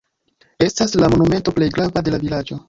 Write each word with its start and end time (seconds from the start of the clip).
Estas 0.69 0.95
la 1.03 1.09
monumento 1.15 1.55
plej 1.59 1.69
grava 1.77 2.05
de 2.09 2.17
la 2.17 2.23
vilaĝo. 2.27 2.59